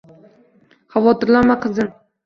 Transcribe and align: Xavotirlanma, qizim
Xavotirlanma, 0.95 1.61
qizim 1.67 1.95